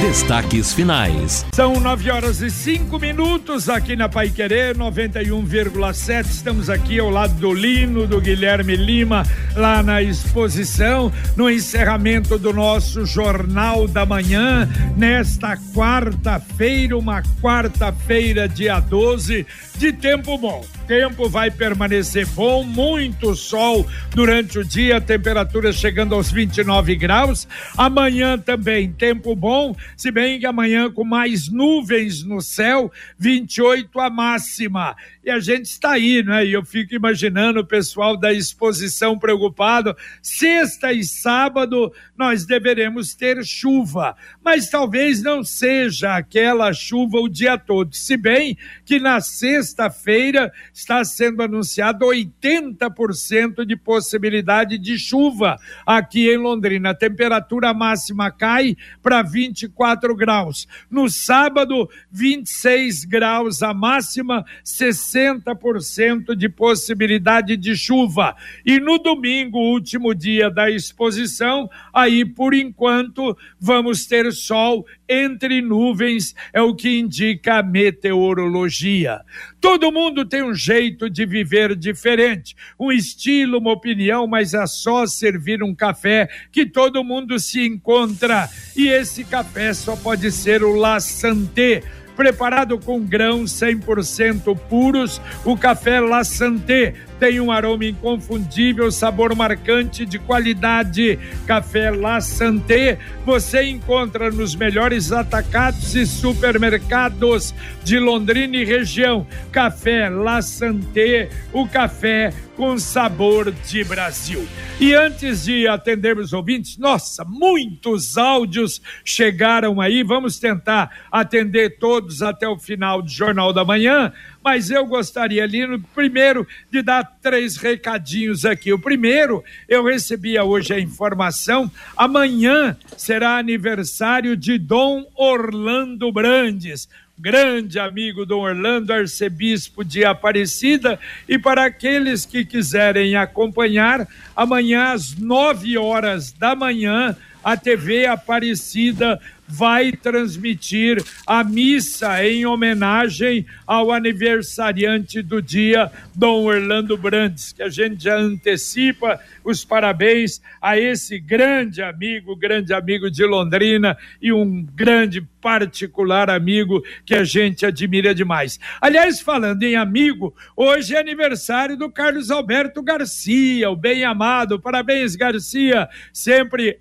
Destaques 0.00 0.72
finais. 0.72 1.44
São 1.52 1.80
nove 1.80 2.08
horas 2.08 2.40
e 2.40 2.50
cinco 2.52 3.00
minutos 3.00 3.68
aqui 3.68 3.96
na 3.96 4.08
Pai 4.08 4.30
Querer 4.30 4.76
91,7. 4.76 6.24
Estamos 6.26 6.70
aqui 6.70 7.00
ao 7.00 7.10
lado 7.10 7.34
do 7.34 7.52
Lino, 7.52 8.06
do 8.06 8.20
Guilherme 8.20 8.76
Lima, 8.76 9.26
lá 9.56 9.82
na 9.82 10.00
exposição, 10.00 11.12
no 11.36 11.50
encerramento 11.50 12.38
do 12.38 12.52
nosso 12.52 13.04
Jornal 13.04 13.88
da 13.88 14.06
Manhã, 14.06 14.68
nesta 14.96 15.56
quarta-feira, 15.74 16.96
uma 16.96 17.20
quarta-feira, 17.42 18.48
dia 18.48 18.78
12, 18.78 19.44
de 19.76 19.92
tempo 19.92 20.38
bom 20.38 20.64
tempo 20.88 21.28
vai 21.28 21.50
permanecer 21.50 22.26
bom, 22.28 22.64
muito 22.64 23.36
sol 23.36 23.86
durante 24.14 24.58
o 24.58 24.64
dia, 24.64 24.98
temperatura 25.02 25.70
chegando 25.70 26.14
aos 26.14 26.32
29 26.32 26.96
graus. 26.96 27.46
Amanhã 27.76 28.38
também 28.38 28.90
tempo 28.90 29.36
bom, 29.36 29.76
se 29.96 30.10
bem 30.10 30.38
que 30.38 30.46
amanhã 30.46 30.90
com 30.90 31.04
mais 31.04 31.48
nuvens 31.48 32.24
no 32.24 32.40
céu, 32.40 32.90
28 33.18 34.00
a 34.00 34.10
máxima. 34.10 34.96
E 35.24 35.30
a 35.30 35.38
gente 35.40 35.66
está 35.66 35.92
aí, 35.92 36.22
né? 36.22 36.46
E 36.46 36.52
eu 36.52 36.64
fico 36.64 36.94
imaginando 36.94 37.60
o 37.60 37.66
pessoal 37.66 38.16
da 38.16 38.32
exposição 38.32 39.18
preocupado. 39.18 39.94
Sexta 40.22 40.92
e 40.92 41.04
sábado 41.04 41.92
nós 42.16 42.46
deveremos 42.46 43.14
ter 43.14 43.44
chuva, 43.44 44.16
mas 44.42 44.70
talvez 44.70 45.22
não 45.22 45.44
seja 45.44 46.16
aquela 46.16 46.72
chuva 46.72 47.18
o 47.18 47.28
dia 47.28 47.58
todo. 47.58 47.94
Se 47.94 48.16
bem 48.16 48.56
que 48.84 48.98
na 48.98 49.20
sexta-feira 49.20 50.52
está 50.72 51.04
sendo 51.04 51.42
anunciado 51.42 52.06
80% 52.06 53.64
de 53.64 53.76
possibilidade 53.76 54.78
de 54.78 54.98
chuva 54.98 55.58
aqui 55.86 56.28
em 56.28 56.36
Londrina. 56.36 56.90
A 56.90 56.94
temperatura 56.94 57.74
máxima 57.74 58.30
cai 58.30 58.76
para 59.02 59.22
24 59.22 59.77
graus. 60.16 60.66
No 60.90 61.08
sábado, 61.08 61.88
26 62.10 63.04
graus 63.04 63.62
a 63.62 63.72
máxima, 63.72 64.44
60 64.62 65.18
60% 65.54 66.34
de 66.34 66.48
possibilidade 66.48 67.56
de 67.56 67.76
chuva. 67.76 68.36
E 68.64 68.78
no 68.78 68.98
domingo, 68.98 69.58
último 69.58 70.14
dia 70.14 70.50
da 70.50 70.70
exposição, 70.70 71.68
aí 71.92 72.24
por 72.24 72.54
enquanto 72.54 73.36
vamos 73.60 74.06
ter 74.06 74.32
sol 74.32 74.86
entre 75.08 75.62
nuvens, 75.62 76.34
é 76.52 76.60
o 76.60 76.74
que 76.74 76.98
indica 76.98 77.58
a 77.58 77.62
meteorologia. 77.62 79.20
Todo 79.60 79.90
mundo 79.90 80.24
tem 80.24 80.42
um 80.42 80.54
jeito 80.54 81.10
de 81.10 81.26
viver 81.26 81.74
diferente, 81.74 82.56
um 82.78 82.92
estilo, 82.92 83.58
uma 83.58 83.72
opinião, 83.72 84.26
mas 84.26 84.54
é 84.54 84.66
só 84.66 85.06
servir 85.06 85.62
um 85.62 85.74
café 85.74 86.28
que 86.52 86.64
todo 86.64 87.02
mundo 87.02 87.38
se 87.40 87.66
encontra. 87.66 88.48
E 88.76 88.88
esse 88.88 89.24
café 89.24 89.74
só 89.74 89.96
pode 89.96 90.30
ser 90.30 90.62
o 90.62 90.76
La 90.76 91.00
Santé 91.00 91.82
preparado 92.18 92.80
com 92.80 93.00
grãos 93.00 93.52
100% 93.52 94.58
puros, 94.68 95.20
o 95.44 95.56
café 95.56 96.00
La 96.00 96.24
Santé 96.24 96.94
tem 97.18 97.40
um 97.40 97.50
aroma 97.50 97.84
inconfundível, 97.84 98.90
sabor 98.90 99.34
marcante 99.34 100.06
de 100.06 100.18
qualidade. 100.18 101.18
Café 101.46 101.90
La 101.90 102.20
Santé 102.20 102.98
você 103.24 103.64
encontra 103.64 104.30
nos 104.30 104.54
melhores 104.54 105.12
atacados 105.12 105.94
e 105.94 106.06
supermercados 106.06 107.54
de 107.82 107.98
Londrina 107.98 108.56
e 108.56 108.64
região. 108.64 109.26
Café 109.50 110.08
La 110.08 110.40
Santé, 110.42 111.28
o 111.52 111.66
café 111.66 112.32
com 112.58 112.76
sabor 112.76 113.52
de 113.52 113.84
Brasil. 113.84 114.44
E 114.80 114.92
antes 114.92 115.44
de 115.44 115.68
atendermos 115.68 116.26
os 116.26 116.32
ouvintes, 116.32 116.76
nossa, 116.76 117.24
muitos 117.24 118.18
áudios 118.18 118.82
chegaram 119.04 119.80
aí. 119.80 120.02
Vamos 120.02 120.40
tentar 120.40 121.06
atender 121.10 121.78
todos 121.78 122.20
até 122.20 122.48
o 122.48 122.58
final 122.58 123.00
do 123.00 123.08
Jornal 123.08 123.52
da 123.52 123.64
Manhã 123.64 124.12
mas 124.48 124.70
eu 124.70 124.86
gostaria, 124.86 125.44
Lino, 125.44 125.78
primeiro 125.94 126.48
de 126.70 126.80
dar 126.80 127.04
três 127.20 127.58
recadinhos 127.58 128.46
aqui. 128.46 128.72
O 128.72 128.78
primeiro, 128.78 129.44
eu 129.68 129.84
recebia 129.84 130.42
hoje 130.42 130.72
a 130.72 130.80
informação, 130.80 131.70
amanhã 131.94 132.74
será 132.96 133.36
aniversário 133.36 134.34
de 134.34 134.56
Dom 134.56 135.04
Orlando 135.14 136.10
Brandes 136.10 136.88
grande 137.20 137.80
amigo 137.80 138.24
Dom 138.24 138.42
Orlando, 138.42 138.92
arcebispo 138.92 139.84
de 139.84 140.04
Aparecida, 140.04 141.00
e 141.28 141.36
para 141.36 141.64
aqueles 141.64 142.24
que 142.24 142.44
quiserem 142.44 143.16
acompanhar, 143.16 144.06
amanhã 144.36 144.92
às 144.92 145.16
nove 145.16 145.76
horas 145.76 146.30
da 146.30 146.54
manhã, 146.54 147.16
a 147.42 147.56
TV 147.56 148.06
Aparecida 148.06 149.20
vai 149.48 149.92
transmitir 149.92 151.02
a 151.26 151.42
missa 151.42 152.22
em 152.24 152.44
homenagem 152.44 153.46
ao 153.66 153.90
aniversariante 153.90 155.22
do 155.22 155.40
dia, 155.40 155.90
Dom 156.14 156.44
Orlando 156.44 156.98
Brandes, 156.98 157.52
que 157.52 157.62
a 157.62 157.70
gente 157.70 158.04
já 158.04 158.16
antecipa 158.16 159.18
os 159.42 159.64
parabéns 159.64 160.42
a 160.60 160.78
esse 160.78 161.18
grande 161.18 161.80
amigo, 161.80 162.36
grande 162.36 162.74
amigo 162.74 163.10
de 163.10 163.24
Londrina 163.24 163.96
e 164.20 164.30
um 164.30 164.62
grande 164.62 165.22
particular 165.40 166.28
amigo 166.28 166.82
que 167.06 167.14
a 167.14 167.24
gente 167.24 167.64
admira 167.64 168.14
demais. 168.14 168.60
Aliás, 168.80 169.20
falando 169.20 169.62
em 169.62 169.76
amigo, 169.76 170.34
hoje 170.54 170.94
é 170.94 171.00
aniversário 171.00 171.76
do 171.76 171.90
Carlos 171.90 172.30
Alberto 172.30 172.82
Garcia, 172.82 173.70
o 173.70 173.76
bem 173.76 174.04
amado. 174.04 174.60
Parabéns, 174.60 175.16
Garcia. 175.16 175.88
Sempre 176.12 176.78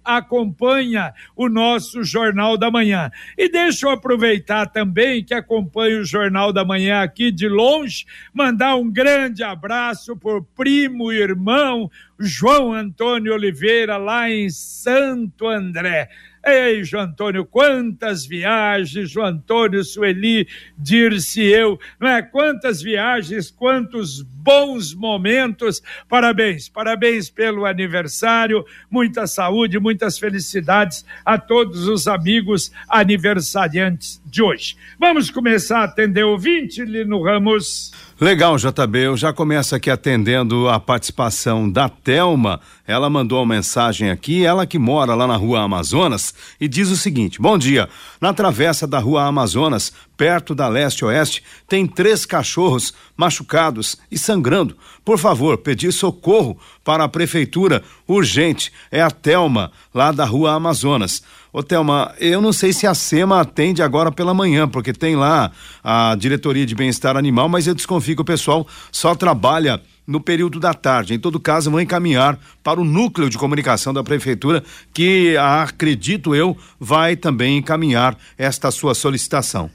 acompanha 0.48 1.14
o 1.36 1.50
nosso 1.50 2.04
Jornal 2.04 2.58
da 2.58 2.72
Manhã. 2.72 3.12
E 3.38 3.50
deixa 3.50 3.86
eu 3.86 3.92
aproveitar 3.92 4.68
também 4.68 5.24
que 5.24 5.34
acompanha 5.34 6.00
o 6.00 6.06
Jornal 6.06 6.54
da 6.54 6.64
Manhã 6.64 7.02
aqui 7.02 7.32
de 7.32 7.48
longe, 7.48 8.06
mandar 8.34 8.76
um 8.76 8.90
grande 8.90 9.44
abraço 9.44 10.16
por 10.16 10.44
primo, 10.56 11.12
irmão, 11.12 11.92
João 12.18 12.74
Antônio 12.74 13.34
Oliveira, 13.34 13.98
lá 13.98 14.30
em 14.30 14.50
Santo 14.50 15.48
André. 15.48 16.10
Ei, 16.50 16.82
João 16.82 17.04
Antônio, 17.04 17.46
quantas 17.46 18.26
viagens, 18.26 19.12
João 19.12 19.28
Antônio, 19.28 19.84
Sueli, 19.84 20.48
dir-se 20.78 21.42
eu, 21.42 21.78
não 22.00 22.08
é? 22.08 22.22
Quantas 22.22 22.82
viagens, 22.82 23.52
quantos 23.52 24.22
bons 24.22 24.94
momentos. 24.94 25.84
Parabéns, 26.08 26.70
parabéns 26.70 27.30
pelo 27.30 27.66
aniversário, 27.66 28.66
muita 28.90 29.28
saúde, 29.28 29.78
muitas 29.78 30.18
felicidades 30.18 31.06
a 31.26 31.38
todos 31.38 31.86
os 31.90 32.08
amigos 32.08 32.72
aniversariantes 32.88 34.22
de 34.30 34.44
hoje. 34.44 34.76
Vamos 35.00 35.32
começar 35.32 35.80
a 35.80 35.84
atender 35.86 36.24
ouvinte, 36.24 36.84
Lino 36.84 37.24
Ramos. 37.24 37.92
Legal, 38.20 38.58
JB. 38.58 38.98
Eu 39.00 39.16
já 39.16 39.32
começo 39.32 39.76
aqui 39.76 39.90
atendendo 39.90 40.68
a 40.68 40.80
participação 40.80 41.70
da 41.70 41.88
Telma. 41.88 42.60
Ela 42.86 43.10
mandou 43.10 43.40
uma 43.40 43.56
mensagem 43.56 44.10
aqui, 44.10 44.44
ela 44.44 44.66
que 44.66 44.80
mora 44.80 45.14
lá 45.14 45.28
na 45.28 45.36
rua 45.36 45.62
Amazonas, 45.62 46.34
e 46.60 46.68
diz 46.68 46.90
o 46.90 46.98
seguinte: 46.98 47.40
Bom 47.40 47.58
dia. 47.58 47.88
Na 48.20 48.34
travessa 48.34 48.88
da 48.88 49.00
rua 49.00 49.26
Amazonas, 49.26 49.94
perto 50.16 50.56
da 50.56 50.68
leste-oeste, 50.68 51.44
tem 51.68 51.86
três 51.86 52.26
cachorros 52.26 52.94
machucados 53.16 53.98
e 54.12 54.18
sangrando. 54.18 54.76
Por 55.06 55.18
favor, 55.18 55.58
pedir 55.58 55.92
socorro 55.92 56.58
para 56.84 57.04
a 57.04 57.10
prefeitura 57.10 57.84
urgente. 58.08 58.72
É 58.92 59.02
a 59.02 59.12
Telma, 59.12 59.72
lá 59.94 60.12
da 60.12 60.26
rua 60.26 60.54
Amazonas. 60.54 61.22
Ô 61.54 61.64
Thelma, 61.64 62.14
eu 62.20 62.42
não 62.42 62.54
sei 62.54 62.74
se 62.74 62.86
a 62.86 62.94
SEMA 62.94 63.42
atende 63.42 63.82
agora 63.82 64.12
pela 64.12 64.34
manhã, 64.34 64.68
porque 64.68 64.94
tem 64.94 65.16
lá 65.16 65.52
a 65.84 66.16
diretoria 66.16 66.66
de 66.66 66.76
bem-estar 66.76 67.16
animal, 67.16 67.48
mas 67.48 67.68
eu 67.68 67.74
desconfio 67.74 68.16
que 68.16 68.22
o 68.22 68.26
pessoal 68.26 68.68
só 68.92 69.16
trabalha 69.16 69.82
no 70.08 70.22
período 70.22 70.60
da 70.60 70.74
tarde. 70.74 71.14
Em 71.14 71.20
todo 71.20 71.40
caso, 71.40 71.70
vou 71.70 71.82
encaminhar 71.82 72.40
para 72.64 72.80
o 72.80 72.86
núcleo 72.86 73.30
de 73.30 73.38
comunicação 73.38 73.94
da 73.94 74.04
prefeitura, 74.04 74.64
que 74.94 75.36
acredito 75.38 76.34
eu 76.34 76.58
vai 76.80 77.16
também 77.16 77.58
encaminhar 77.58 78.18
esta 78.38 78.72
sua 78.72 78.96
solicitação. 78.96 79.70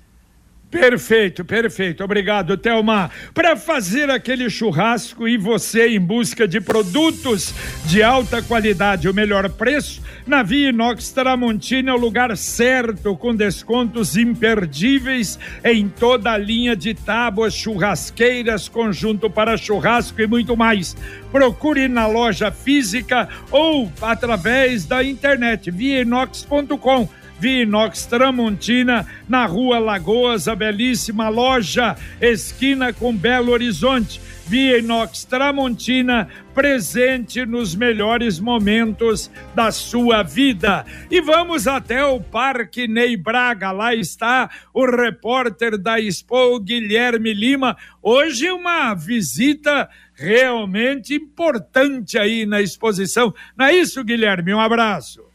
Perfeito, 0.72 1.44
perfeito. 1.44 2.02
Obrigado, 2.02 2.56
Thelma. 2.56 3.10
Para 3.34 3.56
fazer 3.56 4.08
aquele 4.08 4.48
churrasco 4.48 5.28
e 5.28 5.36
você 5.36 5.88
em 5.88 6.00
busca 6.00 6.48
de 6.48 6.62
produtos 6.62 7.54
de 7.84 8.02
alta 8.02 8.40
qualidade, 8.40 9.06
o 9.06 9.12
melhor 9.12 9.50
preço, 9.50 10.00
na 10.26 10.42
Via 10.42 10.70
Inox 10.70 11.10
Tramontina 11.10 11.90
é 11.90 11.94
o 11.94 11.98
lugar 11.98 12.34
certo, 12.38 13.14
com 13.14 13.34
descontos 13.34 14.16
imperdíveis 14.16 15.38
em 15.62 15.90
toda 15.90 16.32
a 16.32 16.38
linha 16.38 16.74
de 16.74 16.94
tábuas, 16.94 17.52
churrasqueiras, 17.52 18.66
conjunto 18.66 19.28
para 19.28 19.58
churrasco 19.58 20.22
e 20.22 20.26
muito 20.26 20.56
mais. 20.56 20.96
Procure 21.30 21.86
na 21.86 22.06
loja 22.06 22.50
física 22.50 23.28
ou 23.50 23.92
através 24.00 24.86
da 24.86 25.04
internet, 25.04 25.70
viainox.com 25.70 27.21
Via 27.42 27.64
Inox 27.64 28.06
Tramontina, 28.06 29.04
na 29.28 29.46
rua 29.46 29.80
Lagoas, 29.80 30.46
a 30.46 30.54
belíssima 30.54 31.28
loja, 31.28 31.96
esquina 32.20 32.92
com 32.92 33.12
Belo 33.12 33.50
Horizonte. 33.50 34.20
Via 34.46 34.78
Inox 34.78 35.24
Tramontina, 35.24 36.28
presente 36.54 37.44
nos 37.44 37.74
melhores 37.74 38.38
momentos 38.38 39.28
da 39.56 39.72
sua 39.72 40.22
vida. 40.22 40.86
E 41.10 41.20
vamos 41.20 41.66
até 41.66 42.04
o 42.04 42.20
Parque 42.20 42.86
Ney 42.86 43.16
Braga, 43.16 43.72
lá 43.72 43.92
está 43.92 44.48
o 44.72 44.86
repórter 44.86 45.76
da 45.76 45.98
Expo, 45.98 46.60
Guilherme 46.60 47.34
Lima. 47.34 47.76
Hoje 48.00 48.52
uma 48.52 48.94
visita 48.94 49.90
realmente 50.14 51.16
importante 51.16 52.16
aí 52.16 52.46
na 52.46 52.62
exposição. 52.62 53.34
Não 53.58 53.66
é 53.66 53.74
isso, 53.74 54.04
Guilherme? 54.04 54.54
Um 54.54 54.60
abraço. 54.60 55.31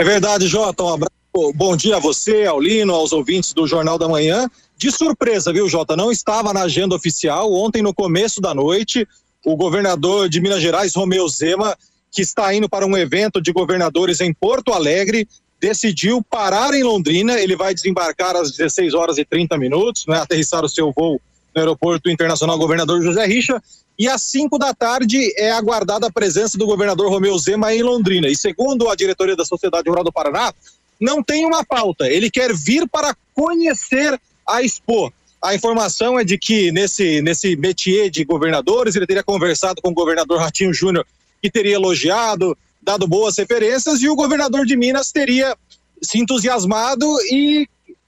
É 0.00 0.02
verdade, 0.02 0.46
Jota. 0.46 0.82
Um 0.82 0.94
abraço. 0.94 1.52
Bom 1.54 1.76
dia 1.76 1.96
a 1.96 1.98
você, 1.98 2.46
ao 2.46 2.58
Lino, 2.58 2.94
aos 2.94 3.12
ouvintes 3.12 3.52
do 3.52 3.66
Jornal 3.66 3.98
da 3.98 4.08
Manhã. 4.08 4.48
De 4.74 4.90
surpresa, 4.90 5.52
viu, 5.52 5.68
Jota? 5.68 5.94
Não 5.94 6.10
estava 6.10 6.54
na 6.54 6.62
agenda 6.62 6.94
oficial. 6.94 7.52
Ontem, 7.52 7.82
no 7.82 7.92
começo 7.92 8.40
da 8.40 8.54
noite, 8.54 9.06
o 9.44 9.54
governador 9.54 10.26
de 10.26 10.40
Minas 10.40 10.62
Gerais, 10.62 10.94
Romeu 10.94 11.28
Zema, 11.28 11.76
que 12.10 12.22
está 12.22 12.54
indo 12.54 12.66
para 12.66 12.86
um 12.86 12.96
evento 12.96 13.42
de 13.42 13.52
governadores 13.52 14.22
em 14.22 14.32
Porto 14.32 14.72
Alegre, 14.72 15.28
decidiu 15.60 16.22
parar 16.22 16.72
em 16.72 16.82
Londrina. 16.82 17.38
Ele 17.38 17.54
vai 17.54 17.74
desembarcar 17.74 18.34
às 18.36 18.52
16 18.52 18.94
horas 18.94 19.18
e 19.18 19.24
30 19.26 19.58
minutos, 19.58 20.06
né, 20.06 20.16
aterrissar 20.16 20.64
o 20.64 20.68
seu 20.70 20.90
voo 20.96 21.20
no 21.54 21.60
Aeroporto 21.60 22.10
Internacional 22.10 22.58
Governador 22.58 23.02
José 23.02 23.24
Richa. 23.26 23.62
E 23.98 24.08
às 24.08 24.22
5 24.22 24.58
da 24.58 24.72
tarde 24.72 25.32
é 25.36 25.50
aguardada 25.50 26.06
a 26.06 26.12
presença 26.12 26.56
do 26.56 26.66
governador 26.66 27.10
Romeu 27.10 27.38
Zema 27.38 27.74
em 27.74 27.82
Londrina. 27.82 28.28
E 28.28 28.36
segundo 28.36 28.88
a 28.88 28.94
diretoria 28.94 29.36
da 29.36 29.44
Sociedade 29.44 29.88
Rural 29.88 30.04
do 30.04 30.12
Paraná, 30.12 30.52
não 30.98 31.22
tem 31.22 31.44
uma 31.44 31.64
pauta. 31.64 32.08
Ele 32.08 32.30
quer 32.30 32.54
vir 32.54 32.88
para 32.88 33.14
conhecer 33.34 34.18
a 34.46 34.62
Expo. 34.62 35.12
A 35.42 35.54
informação 35.54 36.18
é 36.18 36.24
de 36.24 36.36
que 36.36 36.70
nesse, 36.70 37.22
nesse 37.22 37.56
métier 37.56 38.10
de 38.10 38.24
governadores, 38.24 38.94
ele 38.94 39.06
teria 39.06 39.22
conversado 39.22 39.80
com 39.80 39.90
o 39.90 39.94
governador 39.94 40.38
Ratinho 40.38 40.72
Júnior, 40.72 41.06
que 41.42 41.50
teria 41.50 41.74
elogiado, 41.74 42.56
dado 42.82 43.08
boas 43.08 43.38
referências, 43.38 44.02
e 44.02 44.08
o 44.08 44.16
governador 44.16 44.66
de 44.66 44.76
Minas 44.76 45.10
teria 45.10 45.56
se 46.02 46.18
entusiasmado 46.18 47.06
e 47.30 47.66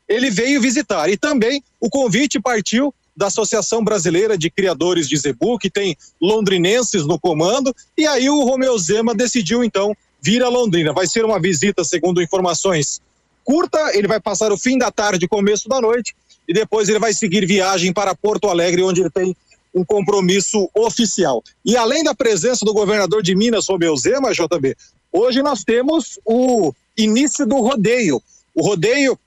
ele 0.09 0.31
veio 0.31 0.61
visitar. 0.61 1.09
E 1.09 1.17
também 1.17 1.63
o 1.81 1.89
convite 1.89 2.39
partiu 2.41 2.95
da 3.17 3.27
Associação 3.27 3.85
Brasileira 3.85 4.37
de 4.37 4.51
Criadores 4.51 5.09
de 5.09 5.17
Zebu, 5.17 5.59
que 5.59 5.71
tem 5.71 5.97
londrinenses 6.21 7.07
no 7.07 7.19
comando, 7.19 7.75
e 7.97 8.07
aí 8.07 8.29
o 8.29 8.43
Romeu 8.45 8.77
Zema 8.79 9.15
decidiu 9.15 9.63
então 9.63 9.95
vir 10.21 10.43
a 10.43 10.49
Londrina. 10.49 10.93
Vai 10.93 11.07
ser 11.07 11.25
uma 11.25 11.41
visita, 11.41 11.85
segundo 11.85 12.23
informações, 12.23 13.01
curta, 13.45 13.97
ele 13.97 14.09
vai 14.09 14.21
passar 14.21 14.53
o 14.53 14.59
fim 14.59 14.79
da 14.79 14.91
tarde, 14.91 15.29
começo 15.29 15.69
da 15.69 15.81
noite, 15.81 16.15
e 16.49 16.55
depois 16.55 16.89
ele 16.89 16.99
vai 16.99 17.13
seguir 17.13 17.47
viagem 17.47 17.93
para 17.93 18.15
Porto 18.15 18.49
Alegre, 18.49 18.83
onde 18.83 19.01
ele 19.01 19.11
tem 19.11 19.37
um 19.75 19.85
compromisso 19.85 20.69
oficial. 20.75 21.43
E 21.65 21.77
além 21.77 22.05
da 22.05 22.15
presença 22.15 22.65
do 22.65 22.75
governador 22.75 23.23
de 23.23 23.35
Minas, 23.35 23.69
Romeu 23.69 23.97
Zema, 23.97 24.33
JB, 24.33 24.77
hoje 25.11 25.43
nós 25.43 25.65
temos 25.65 26.19
o 26.25 26.73
início 26.97 27.47
do 27.47 27.57
rodeio. 27.57 28.23
O 28.55 28.63
rodeio 28.63 29.19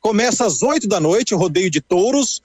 começa 0.00 0.46
às 0.46 0.62
oito 0.62 0.88
da 0.88 0.98
noite, 0.98 1.34
o 1.34 1.38
rodeio 1.38 1.70
de 1.70 1.80
touros 1.80 2.42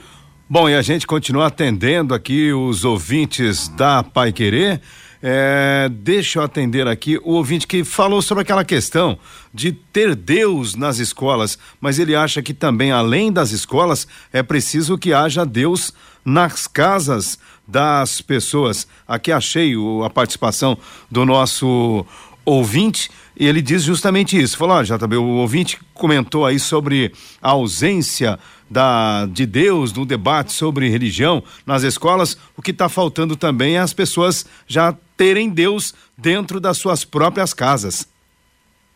Bom, 0.49 0.69
e 0.69 0.75
a 0.75 0.81
gente 0.81 1.07
continua 1.07 1.47
atendendo 1.47 2.13
aqui 2.13 2.51
os 2.51 2.83
ouvintes 2.83 3.67
da 3.69 4.03
Pai 4.03 4.31
Querer. 4.31 4.81
É, 5.25 5.89
deixa 5.89 6.39
eu 6.39 6.43
atender 6.43 6.85
aqui 6.85 7.17
o 7.23 7.31
ouvinte 7.31 7.65
que 7.65 7.85
falou 7.85 8.21
sobre 8.21 8.41
aquela 8.41 8.65
questão 8.65 9.17
de 9.53 9.71
ter 9.71 10.15
Deus 10.15 10.75
nas 10.75 10.99
escolas, 10.99 11.57
mas 11.79 11.97
ele 11.97 12.13
acha 12.13 12.41
que 12.41 12.53
também, 12.53 12.91
além 12.91 13.31
das 13.31 13.51
escolas, 13.51 14.05
é 14.33 14.43
preciso 14.43 14.97
que 14.97 15.13
haja 15.13 15.45
Deus 15.45 15.93
nas 16.25 16.67
casas 16.67 17.39
das 17.65 18.19
pessoas. 18.19 18.85
Aqui 19.07 19.31
achei 19.31 19.77
o, 19.77 20.03
a 20.03 20.09
participação 20.09 20.77
do 21.09 21.25
nosso 21.25 22.05
ouvinte 22.45 23.09
e 23.37 23.47
ele 23.47 23.61
diz 23.61 23.83
justamente 23.83 24.39
isso. 24.39 24.57
Falou, 24.57 24.77
ó, 24.77 24.83
JB, 24.83 25.15
o 25.17 25.23
ouvinte 25.23 25.79
comentou 25.93 26.45
aí 26.45 26.59
sobre 26.59 27.11
a 27.41 27.51
ausência 27.51 28.39
da, 28.69 29.25
de 29.27 29.45
Deus 29.45 29.93
no 29.93 30.05
debate 30.05 30.51
sobre 30.51 30.89
religião 30.89 31.43
nas 31.65 31.83
escolas. 31.83 32.37
O 32.55 32.61
que 32.61 32.71
está 32.71 32.89
faltando 32.89 33.35
também 33.35 33.75
é 33.75 33.79
as 33.79 33.93
pessoas 33.93 34.45
já 34.67 34.95
terem 35.15 35.49
Deus 35.49 35.93
dentro 36.17 36.59
das 36.59 36.77
suas 36.77 37.05
próprias 37.05 37.53
casas. 37.53 38.07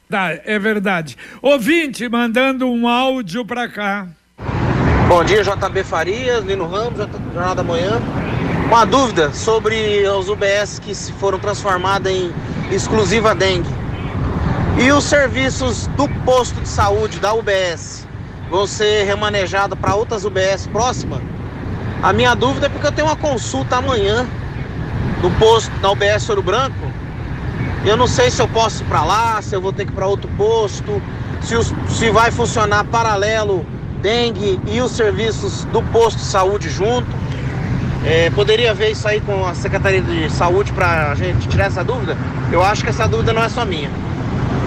Tá, 0.10 0.32
é 0.46 0.58
verdade. 0.58 1.18
Ouvinte 1.42 2.08
mandando 2.08 2.68
um 2.68 2.88
áudio 2.88 3.46
para 3.46 3.68
cá. 3.68 4.08
Bom 5.08 5.24
dia, 5.24 5.44
JB 5.44 5.84
Farias, 5.84 6.44
Lino 6.46 6.68
Ramos, 6.68 7.00
Jornal 7.34 7.56
da 7.56 7.64
Manhã. 7.64 8.02
Uma 8.68 8.86
dúvida 8.86 9.34
sobre 9.34 10.06
os 10.08 10.28
UBS 10.28 10.80
que 10.80 10.94
se 10.94 11.14
foram 11.14 11.40
transformados 11.40 12.12
em 12.12 12.34
exclusiva 12.72 13.34
dengue. 13.34 13.70
E 14.80 14.92
os 14.92 15.04
serviços 15.06 15.88
do 15.98 16.08
posto 16.24 16.62
de 16.62 16.68
saúde 16.68 17.20
da 17.20 17.34
UBS 17.34 18.08
vão 18.50 18.68
ser 18.68 19.06
remanejados 19.06 19.78
para 19.80 19.96
outras 19.96 20.24
UBS 20.24 20.68
próximas? 20.68 21.22
A 22.04 22.14
minha 22.14 22.36
dúvida 22.36 22.68
é 22.68 22.70
porque 22.70 22.86
eu 22.86 22.92
tenho 22.92 23.08
uma 23.08 23.16
consulta 23.16 23.78
amanhã 23.78 24.28
no 25.22 25.32
posto 25.32 25.72
da 25.80 25.92
UBS 25.92 26.30
Ouro 26.30 26.44
Branco. 26.44 26.76
Eu 27.84 27.98
não 27.98 28.08
sei 28.08 28.30
se 28.30 28.42
eu 28.42 28.48
posso 28.48 28.84
ir 28.84 28.86
para 28.86 29.04
lá, 29.04 29.42
se 29.42 29.56
eu 29.56 29.62
vou 29.62 29.74
ter 29.74 29.86
que 29.86 29.92
ir 29.92 29.96
para 29.96 30.06
outro 30.06 30.30
posto, 30.38 31.02
se, 31.42 31.56
os, 31.56 31.74
se 31.90 32.12
vai 32.12 32.30
funcionar 32.30 32.84
paralelo 32.86 33.66
dengue 34.02 34.60
e 34.68 34.80
os 34.80 34.92
serviços 34.92 35.64
do 35.66 35.82
posto 35.84 36.18
de 36.18 36.26
saúde 36.26 36.70
junto. 36.70 37.08
É, 38.10 38.30
poderia 38.30 38.74
ver 38.74 38.92
isso 38.92 39.06
aí 39.06 39.20
com 39.20 39.46
a 39.46 39.54
Secretaria 39.54 40.02
de 40.02 40.30
Saúde 40.32 40.72
para 40.72 41.12
a 41.12 41.16
gente 41.16 41.46
tirar 41.50 41.66
essa 41.66 41.84
dúvida? 41.84 42.16
Eu 42.54 42.64
acho 42.64 42.82
que 42.82 42.90
essa 42.90 43.06
dúvida 43.06 43.34
não 43.34 43.44
é 43.44 43.50
só 43.50 43.66
minha. 43.66 43.90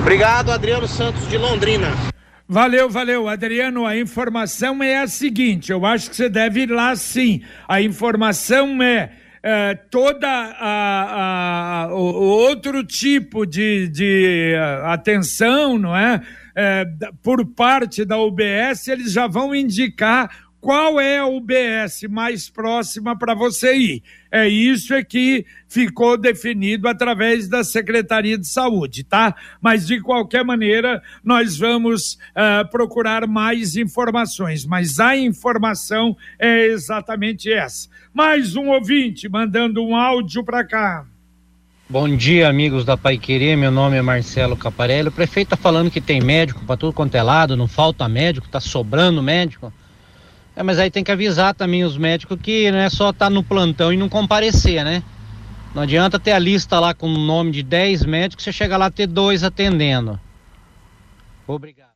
Obrigado, 0.01 0.53
Adriano 0.53 0.87
Santos 0.87 1.27
de 1.27 1.39
Londrina. 1.39 1.89
Valeu, 2.47 2.91
valeu, 2.91 3.27
Adriano. 3.27 3.87
A 3.87 3.97
informação 3.97 4.83
é 4.83 4.99
a 4.99 5.07
seguinte: 5.07 5.73
eu 5.73 5.87
acho 5.87 6.11
que 6.11 6.17
você 6.17 6.29
deve 6.29 6.65
ir 6.65 6.71
lá 6.71 6.95
sim. 6.95 7.41
A 7.67 7.81
informação 7.81 8.83
é 8.83 9.11
é, 9.43 9.75
toda 9.75 10.29
a, 10.29 11.85
a, 11.87 11.95
o 11.95 12.23
outro 12.23 12.85
tipo 12.85 13.47
de, 13.47 13.89
de 13.89 14.55
atenção, 14.85 15.79
não 15.79 15.97
é? 15.97 16.21
é? 16.55 16.85
Por 17.23 17.47
parte 17.47 18.05
da 18.05 18.19
UBS, 18.19 18.89
eles 18.89 19.13
já 19.13 19.27
vão 19.27 19.55
indicar 19.55 20.31
qual 20.61 21.01
é 21.01 21.19
a 21.19 21.27
UBS 21.27 22.03
mais 22.09 22.51
próxima 22.51 23.17
para 23.17 23.35
você 23.35 23.75
ir. 23.75 24.03
É 24.31 24.47
isso 24.47 24.95
é 24.95 25.03
que 25.03 25.47
ficou 25.67 26.17
definido 26.17 26.87
através 26.87 27.49
da 27.49 27.65
Secretaria 27.65 28.37
de 28.37 28.47
Saúde, 28.47 29.03
tá? 29.03 29.35
Mas 29.61 29.87
de 29.87 30.01
qualquer 30.01 30.45
maneira, 30.45 31.03
nós 31.25 31.57
vamos 31.57 32.15
uh, 32.15 32.69
procurar 32.71 33.27
mais 33.27 33.75
informações, 33.75 34.67
mas 34.67 35.01
a 35.01 35.17
informação 35.17 36.17
é 36.39 36.67
exatamente 36.67 37.51
essa. 37.51 37.89
Mais 38.13 38.55
um 38.55 38.69
ouvinte 38.69 39.29
mandando 39.29 39.83
um 39.83 39.97
áudio 39.97 40.45
para 40.45 40.63
cá. 40.65 41.07
Bom 41.89 42.09
dia, 42.15 42.49
amigos 42.49 42.85
da 42.85 42.97
Pai 42.97 43.19
Querer. 43.19 43.57
Meu 43.57 43.73
nome 43.73 43.97
é 43.97 44.03
Marcelo 44.03 44.57
Caparelli. 44.57 45.09
O 45.09 45.13
prefeito 45.13 45.49
tá 45.49 45.57
falando 45.57 45.91
que 45.91 46.01
tem 46.01 46.21
médico 46.21 46.65
para 46.65 46.77
tudo 46.77 46.93
quanto 46.93 47.17
é 47.17 47.23
lado, 47.23 47.57
não 47.57 47.67
falta 47.67 48.09
médico, 48.09 48.49
tá 48.49 48.61
sobrando 48.61 49.21
médico. 49.21 49.73
É, 50.57 50.63
mas 50.63 50.79
aí 50.79 50.91
tem 50.91 51.05
que 51.05 51.13
avisar 51.13 51.55
também 51.55 51.85
os 51.85 51.97
médicos 51.97 52.39
que 52.41 52.71
não 52.71 52.79
é 52.79 52.91
só 52.91 53.11
estar 53.11 53.27
tá 53.27 53.31
no 53.31 53.43
plantão 53.43 53.93
e 53.93 53.97
não 53.97 54.09
comparecer, 54.09 54.85
né? 54.85 55.03
Não 55.75 55.83
adianta 55.83 56.19
ter 56.19 56.33
a 56.33 56.39
lista 56.39 56.81
lá 56.81 56.93
com 56.93 57.07
o 57.07 57.19
nome 57.19 57.53
de 57.53 57.63
10 57.63 58.05
médicos, 58.05 58.45
você 58.45 58.53
chega 58.53 58.77
lá 58.77 58.91
ter 58.91 59.07
dois 59.07 59.45
atendendo. 59.45 60.19
Obrigado. 61.47 61.90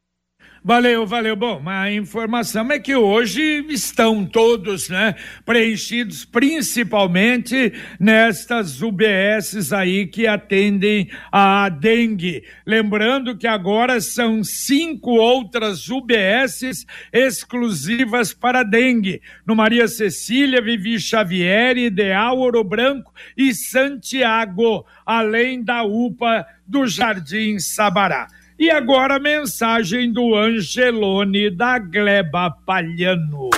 Valeu, 0.67 1.07
valeu. 1.07 1.37
Bom, 1.37 1.63
a 1.67 1.93
informação 1.93 2.73
é 2.73 2.79
que 2.79 2.97
hoje 2.97 3.67
estão 3.69 4.25
todos, 4.25 4.89
né, 4.89 5.15
preenchidos, 5.45 6.25
principalmente 6.25 7.71
nestas 8.01 8.81
UBSs 8.81 9.75
aí 9.75 10.07
que 10.07 10.27
atendem 10.27 11.11
a 11.31 11.69
dengue. 11.69 12.45
Lembrando 12.65 13.37
que 13.37 13.47
agora 13.47 14.01
são 14.01 14.43
cinco 14.43 15.11
outras 15.11 15.91
UBSs 15.91 16.87
exclusivas 17.13 18.33
para 18.33 18.63
dengue. 18.63 19.21
No 19.47 19.55
Maria 19.55 19.87
Cecília, 19.87 20.63
Vivi 20.63 20.99
Xavier, 20.99 21.77
Ideal, 21.77 22.39
Ouro 22.39 22.65
Branco 22.65 23.13
e 23.37 23.53
Santiago, 23.53 24.87
além 25.05 25.63
da 25.63 25.83
UPA 25.83 26.47
do 26.67 26.87
Jardim 26.87 27.59
Sabará. 27.59 28.29
E 28.57 28.71
agora 28.71 29.17
a 29.17 29.19
mensagem 29.19 30.13
do 30.13 30.37
Angelone 30.37 31.51
da 31.51 31.77
Gleba 31.77 32.55
Palhano. 32.65 33.51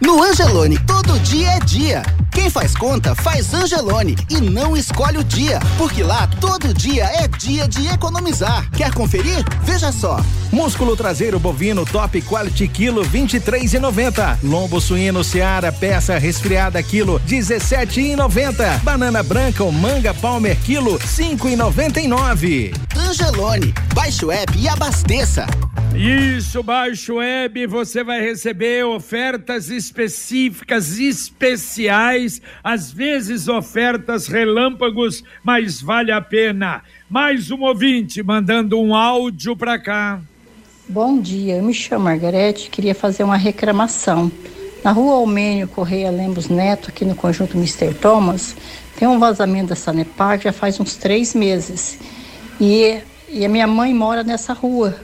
No 0.00 0.22
Angelone, 0.24 0.76
todo 0.84 1.16
dia 1.20 1.50
é 1.50 1.60
dia. 1.60 2.02
Quem 2.44 2.50
faz 2.50 2.76
conta, 2.76 3.14
faz 3.14 3.54
Angelone 3.54 4.14
e 4.28 4.38
não 4.38 4.76
escolhe 4.76 5.16
o 5.16 5.24
dia, 5.24 5.58
porque 5.78 6.02
lá 6.02 6.28
todo 6.42 6.74
dia 6.74 7.04
é 7.04 7.26
dia 7.26 7.66
de 7.66 7.88
economizar. 7.88 8.70
Quer 8.72 8.92
conferir? 8.92 9.42
Veja 9.62 9.90
só. 9.90 10.20
Músculo 10.52 10.94
traseiro 10.94 11.38
bovino 11.38 11.86
top 11.86 12.20
quality 12.20 12.68
quilo 12.68 13.02
23,90. 13.02 14.40
Lombo 14.42 14.78
suíno 14.78 15.24
Seara 15.24 15.72
peça 15.72 16.18
resfriada 16.18 16.82
quilo 16.82 17.18
17,90. 17.20 18.80
Banana 18.80 19.22
branca 19.22 19.64
ou 19.64 19.72
manga 19.72 20.12
Palmer 20.12 20.54
quilo 20.60 20.98
5,99. 20.98 22.74
Angelone, 22.94 23.72
baixe 23.94 24.22
o 24.22 24.30
app 24.30 24.52
e 24.58 24.68
abasteça. 24.68 25.46
Isso, 25.94 26.60
baixe 26.60 27.12
o 27.12 27.16
web, 27.16 27.68
você 27.68 28.02
vai 28.02 28.20
receber 28.20 28.84
ofertas 28.84 29.70
específicas, 29.70 30.98
especiais, 30.98 32.33
às 32.62 32.90
vezes 32.90 33.48
ofertas 33.48 34.26
relâmpagos, 34.26 35.22
mas 35.42 35.80
vale 35.80 36.12
a 36.12 36.20
pena. 36.20 36.82
Mais 37.08 37.50
um 37.50 37.62
ouvinte 37.62 38.22
mandando 38.22 38.80
um 38.80 38.94
áudio 38.94 39.56
para 39.56 39.78
cá. 39.78 40.20
Bom 40.88 41.20
dia, 41.20 41.56
eu 41.56 41.62
me 41.62 41.72
chamo 41.72 42.04
Margarete, 42.04 42.70
queria 42.70 42.94
fazer 42.94 43.24
uma 43.24 43.36
reclamação. 43.36 44.30
Na 44.82 44.92
rua 44.92 45.14
Almênio 45.14 45.66
Correia 45.66 46.10
Lemos 46.10 46.48
Neto, 46.48 46.90
aqui 46.90 47.04
no 47.04 47.14
conjunto 47.14 47.56
Mr. 47.56 47.94
Thomas, 47.94 48.54
tem 48.98 49.08
um 49.08 49.18
vazamento 49.18 49.68
da 49.68 49.76
Sanepar 49.76 50.40
já 50.40 50.52
faz 50.52 50.78
uns 50.78 50.96
três 50.96 51.34
meses. 51.34 51.98
E, 52.60 52.98
e 53.28 53.44
a 53.44 53.48
minha 53.48 53.66
mãe 53.66 53.94
mora 53.94 54.22
nessa 54.22 54.52
rua 54.52 54.94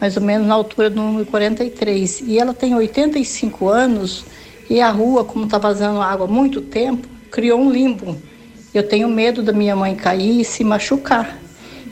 mais 0.00 0.16
ou 0.16 0.22
menos 0.22 0.46
na 0.46 0.54
altura 0.54 0.88
do 0.88 0.96
número 0.96 1.26
43. 1.26 2.22
E 2.22 2.38
ela 2.38 2.54
tem 2.54 2.74
85 2.74 3.68
anos 3.68 4.24
e 4.70 4.80
a 4.80 4.88
rua, 4.88 5.24
como 5.24 5.46
está 5.46 5.58
vazando 5.58 6.00
água 6.00 6.26
há 6.26 6.30
muito 6.30 6.60
tempo, 6.60 7.08
criou 7.28 7.60
um 7.60 7.72
limbo. 7.72 8.16
Eu 8.72 8.86
tenho 8.86 9.08
medo 9.08 9.42
da 9.42 9.52
minha 9.52 9.74
mãe 9.74 9.96
cair 9.96 10.40
e 10.40 10.44
se 10.44 10.62
machucar. 10.62 11.36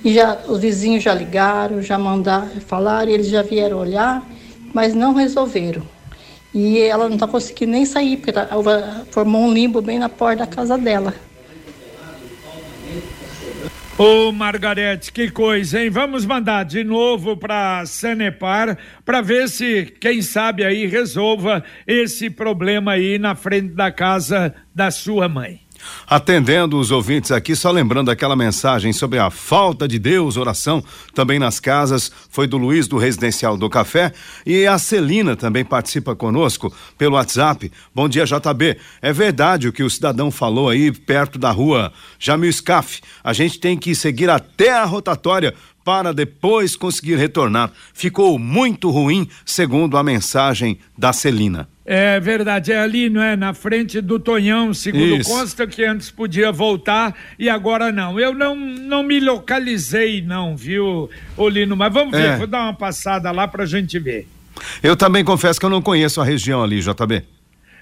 E 0.05 0.15
já 0.15 0.39
os 0.47 0.61
vizinhos 0.61 1.03
já 1.03 1.13
ligaram, 1.13 1.83
já 1.83 1.99
mandaram, 1.99 2.49
falaram, 2.69 3.11
eles 3.11 3.27
já 3.27 3.43
vieram 3.43 3.79
olhar, 3.79 4.25
mas 4.73 4.95
não 4.95 5.13
resolveram. 5.13 5.83
E 6.55 6.79
ela 6.79 7.09
não 7.09 7.15
está 7.15 7.27
conseguindo 7.27 7.73
nem 7.73 7.85
sair, 7.85 8.17
porque 8.17 8.31
ela 8.31 9.05
formou 9.11 9.43
um 9.43 9.53
limbo 9.53 9.83
bem 9.83 9.99
na 9.99 10.09
porta 10.09 10.45
da 10.45 10.47
casa 10.47 10.79
dela. 10.79 11.13
Ô, 14.01 14.31
Margarete, 14.31 15.11
que 15.11 15.29
coisa, 15.29 15.83
hein? 15.83 15.91
Vamos 15.91 16.25
mandar 16.25 16.63
de 16.63 16.85
novo 16.85 17.37
para 17.37 17.85
Sanepar 17.85 18.79
para 19.05 19.21
ver 19.21 19.49
se, 19.49 19.87
quem 20.01 20.23
sabe 20.23 20.65
aí, 20.65 20.87
resolva 20.87 21.65
esse 21.85 22.31
problema 22.31 22.93
aí 22.93 23.19
na 23.19 23.35
frente 23.35 23.75
da 23.75 23.91
casa 23.91 24.55
da 24.73 24.93
sua 24.93 25.29
mãe. 25.29 25.68
Atendendo 26.07 26.79
os 26.79 26.91
ouvintes 26.91 27.31
aqui, 27.31 27.55
só 27.55 27.71
lembrando 27.71 28.11
aquela 28.11 28.37
mensagem 28.37 28.93
sobre 28.93 29.19
a 29.19 29.31
falta 29.31 29.87
de 29.87 29.99
Deus, 29.99 30.37
oração 30.37 30.83
também 31.15 31.39
nas 31.39 31.61
casas, 31.61 32.11
foi 32.31 32.47
do 32.47 32.57
Luiz 32.57 32.87
do 32.87 32.97
Residencial 32.97 33.57
do 33.57 33.69
Café 33.69 34.13
e 34.45 34.67
a 34.67 34.79
Celina 34.79 35.37
também 35.37 35.65
participa 35.65 36.15
conosco 36.15 36.73
pelo 36.97 37.17
WhatsApp. 37.17 37.71
Bom 37.95 38.09
dia, 38.09 38.25
JB. 38.25 38.77
É 39.03 39.13
verdade 39.13 39.69
o 39.69 39.73
que 39.73 39.83
o 39.83 39.91
cidadão 39.91 40.31
falou 40.31 40.69
aí 40.69 40.93
perto 40.93 41.39
da 41.39 41.51
rua 41.51 41.93
Jamil 42.19 42.53
Scaf. 42.53 43.01
A 43.23 43.33
gente 43.33 43.59
tem 43.59 43.77
que 43.77 43.95
seguir 43.95 44.31
até 44.31 44.73
a 44.73 44.85
rotatória 44.85 45.55
para 45.85 46.13
depois 46.13 46.77
conseguir 46.77 47.17
retornar. 47.17 47.73
Ficou 47.95 48.39
muito 48.39 48.91
ruim, 48.91 49.27
segundo 49.47 49.97
a 49.97 50.03
mensagem 50.03 50.79
da 50.99 51.15
Celina. 51.15 51.67
É 51.91 52.21
verdade, 52.21 52.71
é 52.71 52.79
ali, 52.79 53.09
não 53.09 53.23
é? 53.23 53.35
Na 53.35 53.55
frente 53.55 54.03
do 54.03 54.19
Tonhão, 54.19 54.75
segundo 54.75 55.17
Isso. 55.17 55.31
consta 55.31 55.67
que 55.67 55.83
antes 55.83 56.11
podia 56.11 56.53
voltar 56.53 57.15
e 57.39 57.49
agora 57.49 57.91
não. 57.91 58.21
Eu 58.21 58.35
não, 58.35 58.55
não 58.55 59.03
me 59.03 59.19
localizei, 59.19 60.21
não, 60.21 60.55
viu, 60.55 61.09
Olino? 61.35 61.75
Mas 61.75 61.91
vamos 61.91 62.13
ver, 62.13 62.27
É. 62.33 62.37
vou 62.37 62.47
dar 62.47 62.65
uma 62.65 62.75
passada 62.75 63.31
lá 63.31 63.49
pra 63.49 63.65
gente 63.65 63.99
ver. 63.99 64.29
Eu 64.83 64.97
também 64.97 65.25
confesso 65.25 65.59
que 65.59 65.65
eu 65.65 65.71
não 65.71 65.81
conheço 65.81 66.21
a 66.21 66.25
região 66.27 66.63
ali, 66.63 66.81
JB. 66.81 67.25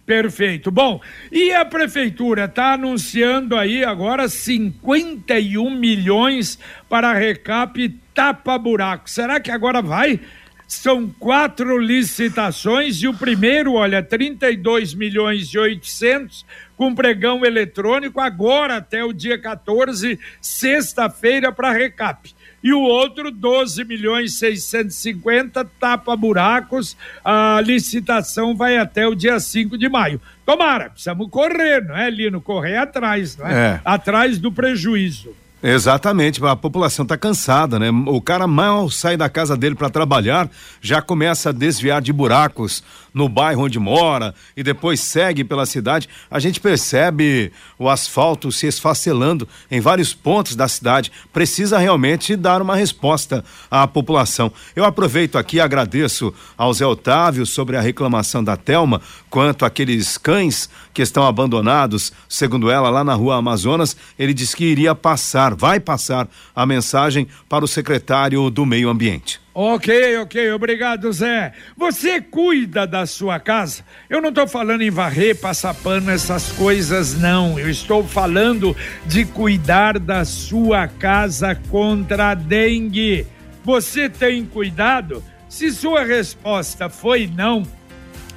Perfeito. 0.06 0.70
Bom, 0.70 1.00
e 1.32 1.52
a 1.52 1.64
prefeitura 1.64 2.44
está 2.44 2.74
anunciando 2.74 3.56
aí 3.56 3.84
agora 3.84 4.28
51 4.28 5.68
milhões 5.68 6.60
para 6.88 7.10
a 7.10 7.14
recap 7.14 7.88
tapa-buraco. 8.14 9.10
Será 9.10 9.40
que 9.40 9.50
agora 9.50 9.82
vai? 9.82 10.20
São 10.66 11.08
quatro 11.08 11.78
licitações 11.78 13.00
e 13.02 13.08
o 13.08 13.14
primeiro, 13.14 13.74
olha, 13.74 14.02
32 14.02 14.94
milhões 14.94 15.48
e 15.54 15.58
800 15.58 16.44
com 16.76 16.94
pregão 16.94 17.44
eletrônico 17.44 18.20
agora 18.20 18.76
até 18.76 19.04
o 19.04 19.12
dia 19.12 19.38
14, 19.38 20.18
sexta-feira 20.40 21.50
para 21.52 21.72
recap 21.72 22.34
e 22.66 22.72
o 22.72 22.80
outro 22.80 23.30
12 23.30 23.84
milhões 23.84 24.40
650 24.40 25.64
tapa 25.78 26.16
buracos. 26.16 26.96
A 27.24 27.60
licitação 27.64 28.56
vai 28.56 28.76
até 28.76 29.06
o 29.06 29.14
dia 29.14 29.38
5 29.38 29.78
de 29.78 29.88
maio. 29.88 30.20
Tomara, 30.44 30.90
precisamos 30.90 31.30
correr, 31.30 31.84
não 31.84 31.96
é, 31.96 32.10
Lino? 32.10 32.40
Correr 32.40 32.76
atrás, 32.76 33.36
não 33.36 33.46
é? 33.46 33.52
É. 33.54 33.80
Atrás 33.84 34.38
do 34.38 34.50
prejuízo. 34.50 35.32
Exatamente, 35.62 36.44
a 36.44 36.54
população 36.54 37.02
está 37.02 37.16
cansada, 37.16 37.78
né? 37.78 37.90
O 38.06 38.20
cara 38.20 38.46
mal 38.46 38.90
sai 38.90 39.16
da 39.16 39.28
casa 39.28 39.56
dele 39.56 39.74
para 39.74 39.88
trabalhar, 39.88 40.50
já 40.82 41.00
começa 41.00 41.48
a 41.48 41.52
desviar 41.52 42.02
de 42.02 42.12
buracos 42.12 42.84
no 43.16 43.30
bairro 43.30 43.64
onde 43.64 43.78
mora 43.78 44.34
e 44.54 44.62
depois 44.62 45.00
segue 45.00 45.42
pela 45.42 45.64
cidade. 45.64 46.06
A 46.30 46.38
gente 46.38 46.60
percebe 46.60 47.50
o 47.78 47.88
asfalto 47.88 48.52
se 48.52 48.66
esfacelando 48.66 49.48
em 49.70 49.80
vários 49.80 50.12
pontos 50.12 50.54
da 50.54 50.68
cidade. 50.68 51.10
Precisa 51.32 51.78
realmente 51.78 52.36
dar 52.36 52.60
uma 52.60 52.76
resposta 52.76 53.42
à 53.70 53.88
população. 53.88 54.52
Eu 54.76 54.84
aproveito 54.84 55.38
aqui 55.38 55.56
e 55.56 55.60
agradeço 55.60 56.32
ao 56.58 56.74
Zé 56.74 56.84
Otávio 56.84 57.46
sobre 57.46 57.78
a 57.78 57.80
reclamação 57.80 58.44
da 58.44 58.54
Telma 58.54 59.00
quanto 59.30 59.64
àqueles 59.64 60.18
cães 60.18 60.68
que 60.92 61.00
estão 61.00 61.26
abandonados, 61.26 62.12
segundo 62.28 62.70
ela, 62.70 62.90
lá 62.90 63.02
na 63.02 63.14
rua 63.14 63.36
Amazonas. 63.36 63.96
Ele 64.18 64.34
disse 64.34 64.54
que 64.54 64.64
iria 64.66 64.94
passar, 64.94 65.54
vai 65.54 65.80
passar 65.80 66.28
a 66.54 66.66
mensagem 66.66 67.26
para 67.48 67.64
o 67.64 67.68
secretário 67.68 68.50
do 68.50 68.66
Meio 68.66 68.90
Ambiente. 68.90 69.45
Ok, 69.58 70.18
ok, 70.18 70.52
obrigado, 70.52 71.10
Zé. 71.10 71.54
Você 71.78 72.20
cuida 72.20 72.86
da 72.86 73.06
sua 73.06 73.40
casa? 73.40 73.82
Eu 74.06 74.20
não 74.20 74.28
estou 74.28 74.46
falando 74.46 74.82
em 74.82 74.90
varrer, 74.90 75.34
passar 75.34 75.72
pano, 75.72 76.10
essas 76.10 76.52
coisas, 76.52 77.18
não. 77.18 77.58
Eu 77.58 77.70
estou 77.70 78.04
falando 78.04 78.76
de 79.06 79.24
cuidar 79.24 79.98
da 79.98 80.26
sua 80.26 80.86
casa 80.86 81.54
contra 81.70 82.32
a 82.32 82.34
dengue. 82.34 83.26
Você 83.64 84.10
tem 84.10 84.44
cuidado? 84.44 85.24
Se 85.48 85.72
sua 85.72 86.04
resposta 86.04 86.90
foi 86.90 87.26
não, 87.26 87.62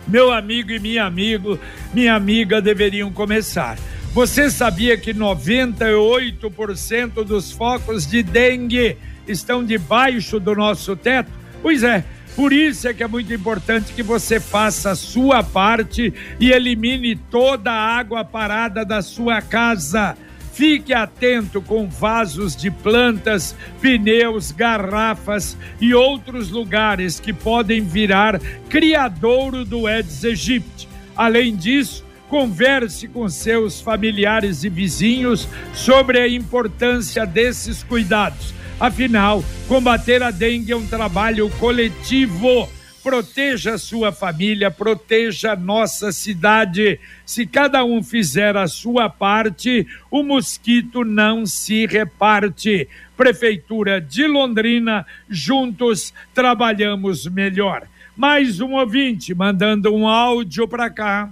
meu 0.07 0.31
amigo 0.31 0.71
e 0.71 0.79
minha 0.79 1.03
amigo, 1.03 1.59
minha 1.93 2.15
amiga 2.15 2.61
deveriam 2.61 3.11
começar. 3.11 3.77
Você 4.13 4.49
sabia 4.49 4.97
que 4.97 5.13
98% 5.13 7.25
dos 7.25 7.51
focos 7.51 8.07
de 8.07 8.23
dengue 8.23 8.95
estão 9.31 9.63
debaixo 9.63 10.39
do 10.39 10.55
nosso 10.55 10.95
teto? 10.95 11.31
Pois 11.62 11.83
é, 11.83 12.03
por 12.36 12.53
isso 12.53 12.88
é 12.88 12.93
que 12.93 13.03
é 13.03 13.07
muito 13.07 13.33
importante 13.33 13.93
que 13.93 14.01
você 14.01 14.39
faça 14.39 14.91
a 14.91 14.95
sua 14.95 15.43
parte 15.43 16.13
e 16.39 16.51
elimine 16.51 17.15
toda 17.15 17.71
a 17.71 17.98
água 17.98 18.24
parada 18.24 18.86
da 18.86 19.01
sua 19.01 19.41
casa. 19.41 20.15
Fique 20.53 20.93
atento 20.93 21.62
com 21.62 21.88
vasos 21.88 22.55
de 22.55 22.69
plantas, 22.69 23.55
pneus, 23.81 24.51
garrafas 24.51 25.57
e 25.79 25.93
outros 25.93 26.50
lugares 26.50 27.19
que 27.19 27.31
podem 27.31 27.81
virar 27.81 28.39
criadouro 28.69 29.63
do 29.63 29.88
Aedes 29.88 30.25
aegypti. 30.25 30.88
Além 31.15 31.55
disso, 31.55 32.05
converse 32.29 33.07
com 33.07 33.27
seus 33.27 33.81
familiares 33.81 34.63
e 34.63 34.69
vizinhos 34.69 35.48
sobre 35.74 36.19
a 36.19 36.27
importância 36.27 37.25
desses 37.25 37.83
cuidados. 37.83 38.53
Afinal, 38.79 39.43
combater 39.67 40.23
a 40.23 40.32
dengue 40.32 40.71
é 40.71 40.75
um 40.75 40.88
trabalho 40.88 41.49
coletivo. 41.60 42.69
Proteja 43.04 43.77
sua 43.77 44.12
família, 44.12 44.71
proteja 44.71 45.56
nossa 45.56 46.12
cidade. 46.13 46.99
Se 47.25 47.45
cada 47.45 47.84
um 47.84 48.01
fizer 48.01 48.56
a 48.56 48.67
sua 48.67 49.10
parte, 49.10 49.86
o 50.10 50.23
mosquito 50.23 51.04
não 51.04 51.45
se 51.45 51.86
reparte. 51.88 52.88
Prefeitura 53.17 53.99
de 53.99 54.25
Londrina, 54.25 55.06
juntos 55.30 56.13
trabalhamos 56.34 57.27
melhor. 57.27 57.84
Mais 58.15 58.62
um 58.62 58.73
ouvinte 58.73 59.34
mandando 59.34 59.93
um 59.93 60.08
áudio 60.08 60.67
para 60.67 60.89
cá. 60.89 61.30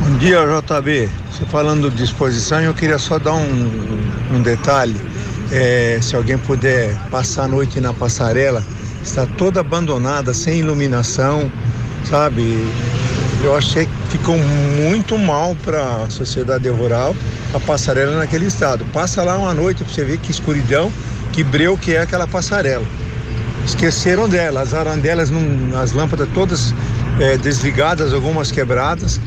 Bom 0.00 0.18
dia, 0.18 0.38
JB. 0.44 1.08
Você 1.30 1.44
falando 1.46 1.90
de 1.90 1.96
disposição, 1.96 2.60
eu 2.60 2.74
queria 2.74 2.98
só 2.98 3.18
dar 3.18 3.34
um, 3.34 4.36
um 4.36 4.42
detalhe. 4.42 5.09
É, 5.52 5.98
se 6.00 6.14
alguém 6.14 6.38
puder 6.38 6.94
passar 7.10 7.44
a 7.44 7.48
noite 7.48 7.80
na 7.80 7.92
passarela, 7.92 8.64
está 9.02 9.26
toda 9.26 9.60
abandonada, 9.60 10.32
sem 10.32 10.58
iluminação, 10.60 11.50
sabe? 12.08 12.68
Eu 13.42 13.56
achei 13.56 13.86
que 13.86 14.18
ficou 14.18 14.36
muito 14.38 15.18
mal 15.18 15.56
para 15.64 16.04
a 16.04 16.10
sociedade 16.10 16.68
rural 16.68 17.16
a 17.52 17.58
passarela 17.58 18.16
naquele 18.16 18.46
estado. 18.46 18.84
Passa 18.92 19.22
lá 19.22 19.36
uma 19.36 19.54
noite 19.54 19.82
para 19.82 19.92
você 19.92 20.04
ver 20.04 20.18
que 20.18 20.30
escuridão, 20.30 20.92
que 21.32 21.42
breu 21.42 21.76
que 21.76 21.94
é 21.94 22.02
aquela 22.02 22.26
passarela. 22.28 22.84
Esqueceram 23.64 24.28
dela, 24.28 24.60
as 24.60 24.72
arandelas, 24.72 25.30
as 25.80 25.92
lâmpadas 25.92 26.28
todas 26.34 26.74
é, 27.18 27.36
desligadas, 27.36 28.12
algumas 28.12 28.52
quebradas. 28.52 29.20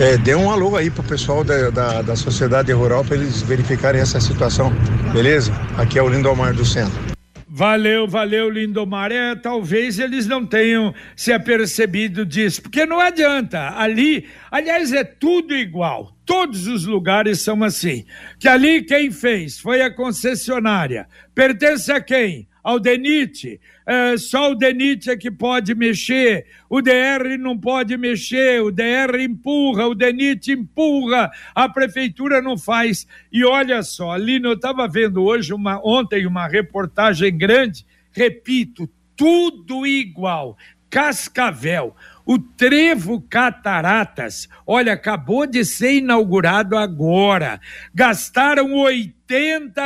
É, 0.00 0.16
dê 0.16 0.34
um 0.34 0.50
alô 0.50 0.76
aí 0.76 0.90
pro 0.90 1.02
pessoal 1.02 1.42
da, 1.42 1.70
da, 1.70 2.02
da 2.02 2.16
sociedade 2.16 2.72
rural 2.72 3.04
para 3.04 3.16
eles 3.16 3.42
verificarem 3.42 4.00
essa 4.00 4.20
situação, 4.20 4.72
beleza? 5.12 5.52
Aqui 5.76 5.98
é 5.98 6.02
o 6.02 6.08
Lindomar 6.08 6.54
do 6.54 6.64
Centro. 6.64 7.08
Valeu, 7.50 8.06
valeu, 8.06 8.48
Lindomar. 8.48 9.10
É, 9.10 9.34
talvez 9.34 9.98
eles 9.98 10.26
não 10.26 10.46
tenham 10.46 10.94
se 11.16 11.32
apercebido 11.32 12.24
disso, 12.24 12.62
porque 12.62 12.86
não 12.86 13.00
adianta. 13.00 13.76
Ali, 13.76 14.28
aliás, 14.50 14.92
é 14.92 15.02
tudo 15.02 15.56
igual. 15.56 16.16
Todos 16.24 16.68
os 16.68 16.84
lugares 16.84 17.40
são 17.40 17.64
assim. 17.64 18.04
Que 18.38 18.46
ali 18.46 18.82
quem 18.82 19.10
fez 19.10 19.58
foi 19.58 19.82
a 19.82 19.90
concessionária. 19.90 21.08
Pertence 21.34 21.90
a 21.90 22.00
quem? 22.00 22.47
Ao 22.68 22.78
DENIT. 22.78 23.58
É, 23.86 24.18
só 24.18 24.50
o 24.50 24.54
DENIT 24.54 25.08
é 25.08 25.16
que 25.16 25.30
pode 25.30 25.74
mexer. 25.74 26.44
O 26.68 26.82
DR 26.82 27.38
não 27.38 27.58
pode 27.58 27.96
mexer. 27.96 28.60
O 28.62 28.70
DR 28.70 29.18
empurra, 29.18 29.86
o 29.86 29.94
DENIT 29.94 30.52
empurra. 30.52 31.30
A 31.54 31.66
prefeitura 31.66 32.42
não 32.42 32.58
faz. 32.58 33.06
E 33.32 33.42
olha 33.42 33.82
só, 33.82 34.10
ali 34.10 34.38
eu 34.42 34.52
estava 34.52 34.86
vendo 34.86 35.22
hoje, 35.22 35.54
uma, 35.54 35.80
ontem, 35.82 36.26
uma 36.26 36.46
reportagem 36.46 37.34
grande. 37.38 37.86
Repito, 38.12 38.86
tudo 39.16 39.86
igual. 39.86 40.58
Cascavel. 40.90 41.96
O 42.26 42.38
Trevo 42.38 43.22
Cataratas, 43.22 44.46
olha, 44.66 44.92
acabou 44.92 45.46
de 45.46 45.64
ser 45.64 45.94
inaugurado 45.94 46.76
agora. 46.76 47.58
Gastaram 47.94 48.74
80 48.74 49.17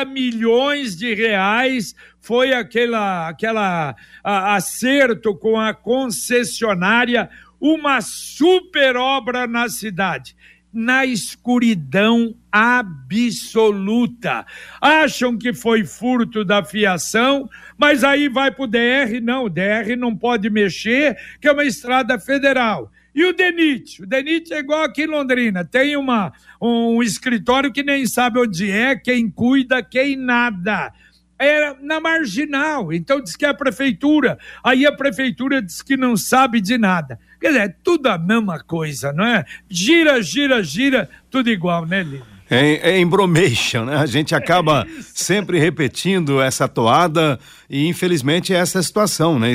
milhões 0.06 0.96
de 0.96 1.14
reais, 1.14 1.94
foi 2.20 2.52
aquela, 2.52 3.28
aquela 3.28 3.96
a, 4.22 4.54
acerto 4.54 5.34
com 5.34 5.58
a 5.58 5.74
concessionária, 5.74 7.28
uma 7.60 8.00
super 8.00 8.96
obra 8.96 9.46
na 9.46 9.68
cidade 9.68 10.36
na 10.72 11.04
escuridão 11.04 12.34
absoluta. 12.50 14.46
Acham 14.80 15.36
que 15.36 15.52
foi 15.52 15.84
furto 15.84 16.44
da 16.44 16.64
fiação, 16.64 17.48
mas 17.76 18.02
aí 18.02 18.28
vai 18.28 18.50
para 18.50 18.64
o 18.64 18.66
DR, 18.66 19.20
não, 19.22 19.44
o 19.44 19.50
DR 19.50 19.94
não 19.98 20.16
pode 20.16 20.48
mexer, 20.48 21.16
que 21.40 21.46
é 21.46 21.52
uma 21.52 21.64
estrada 21.64 22.18
federal. 22.18 22.90
E 23.14 23.24
o 23.24 23.32
DENIT? 23.32 24.02
O 24.02 24.06
DENIT 24.06 24.52
é 24.52 24.58
igual 24.58 24.82
aqui 24.82 25.02
em 25.02 25.06
Londrina, 25.06 25.64
tem 25.64 25.96
uma, 25.96 26.32
um 26.60 27.02
escritório 27.02 27.72
que 27.72 27.82
nem 27.82 28.06
sabe 28.06 28.40
onde 28.40 28.70
é, 28.70 28.96
quem 28.96 29.30
cuida, 29.30 29.82
quem 29.82 30.16
nada 30.16 30.92
era 31.38 31.76
na 31.80 32.00
marginal. 32.00 32.92
Então 32.92 33.20
diz 33.20 33.34
que 33.34 33.44
é 33.44 33.48
a 33.48 33.54
prefeitura. 33.54 34.38
Aí 34.62 34.86
a 34.86 34.92
prefeitura 34.92 35.60
diz 35.60 35.82
que 35.82 35.96
não 35.96 36.16
sabe 36.16 36.60
de 36.60 36.78
nada. 36.78 37.18
Quer 37.40 37.48
dizer, 37.48 37.60
é 37.60 37.74
tudo 37.82 38.06
a 38.06 38.16
mesma 38.16 38.60
coisa, 38.60 39.12
não 39.12 39.26
é? 39.26 39.44
Gira, 39.68 40.22
gira, 40.22 40.62
gira, 40.62 41.10
tudo 41.30 41.50
igual, 41.50 41.84
né, 41.84 42.02
Lino? 42.02 42.32
É, 42.48 42.90
é 42.90 43.00
embromation, 43.00 43.86
né? 43.86 43.96
A 43.96 44.06
gente 44.06 44.34
acaba 44.34 44.86
sempre 45.14 45.58
repetindo 45.58 46.40
essa 46.40 46.68
toada 46.68 47.40
e 47.72 47.88
infelizmente 47.88 48.52
essa 48.52 48.78
é 48.78 48.80
a 48.80 48.82
situação, 48.82 49.38
né? 49.38 49.54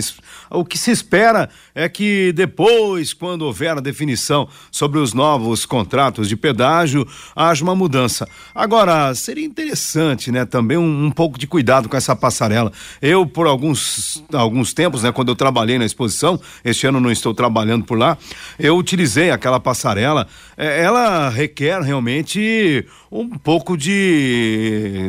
O 0.49 0.65
que 0.65 0.75
se 0.75 0.89
espera 0.89 1.47
é 1.75 1.87
que 1.87 2.33
depois, 2.33 3.13
quando 3.13 3.43
houver 3.43 3.77
a 3.77 3.79
definição 3.79 4.49
sobre 4.71 4.97
os 4.97 5.13
novos 5.13 5.67
contratos 5.67 6.27
de 6.27 6.35
pedágio, 6.35 7.07
haja 7.35 7.63
uma 7.63 7.75
mudança. 7.75 8.27
Agora, 8.55 9.13
seria 9.13 9.45
interessante, 9.45 10.31
né, 10.31 10.45
também 10.45 10.77
um, 10.77 11.05
um 11.05 11.11
pouco 11.11 11.37
de 11.37 11.45
cuidado 11.45 11.87
com 11.87 11.95
essa 11.95 12.15
passarela. 12.15 12.71
Eu, 12.99 13.23
por 13.27 13.45
alguns, 13.45 14.23
alguns 14.33 14.73
tempos, 14.73 15.03
né, 15.03 15.11
quando 15.11 15.29
eu 15.29 15.35
trabalhei 15.35 15.77
na 15.77 15.85
exposição, 15.85 16.41
este 16.65 16.87
ano 16.87 16.99
não 16.99 17.11
estou 17.11 17.35
trabalhando 17.35 17.85
por 17.85 17.99
lá, 17.99 18.17
eu 18.57 18.75
utilizei 18.75 19.29
aquela 19.29 19.59
passarela. 19.59 20.27
É, 20.57 20.81
ela 20.81 21.29
requer 21.29 21.81
realmente 21.81 22.83
um 23.11 23.37
pouco 23.37 23.77
de 23.77 25.07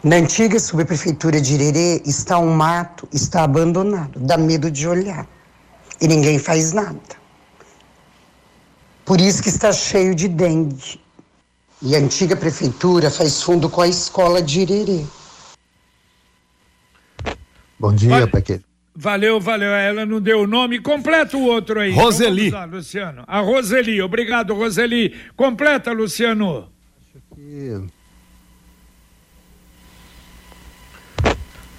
Na 0.05 0.17
antiga 0.17 0.61
subprefeitura 0.61 1.41
de 1.41 1.55
Irerê 1.55 2.03
está 2.05 2.39
um 2.39 2.55
mato, 2.55 3.09
está 3.13 3.45
abandonado, 3.45 4.21
dá 4.21 4.37
medo 4.37 4.71
de 4.71 4.87
olhar. 4.87 5.27
E 6.01 6.07
ninguém 6.07 6.39
faz 6.39 6.73
nada. 6.73 7.01
Por 9.07 9.21
isso 9.21 9.43
que 9.43 9.49
está 9.49 9.73
cheio 9.73 10.15
de 10.15 10.29
dengue. 10.29 11.01
E 11.81 11.97
a 11.97 11.99
antiga 11.99 12.37
prefeitura 12.37 13.11
faz 13.11 13.43
fundo 13.43 13.71
com 13.71 13.81
a 13.81 13.89
escola 13.89 14.43
de 14.43 14.61
Irerê. 14.61 15.05
Bom 17.81 17.95
dia, 17.95 18.27
Paquete. 18.27 18.68
Valeu, 19.01 19.41
valeu. 19.41 19.71
Ela 19.71 20.05
não 20.05 20.21
deu 20.21 20.41
o 20.41 20.47
nome. 20.47 20.81
Completa 20.81 21.37
o 21.37 21.45
outro 21.45 21.79
aí. 21.79 21.93
Roseli. 21.93 22.49
Então, 22.49 22.59
lá, 22.59 22.65
Luciano. 22.65 23.23
A 23.29 23.39
Roseli. 23.39 24.03
Obrigado, 24.03 24.53
Roseli. 24.55 25.15
Completa, 25.37 25.93
Luciano. 25.93 26.69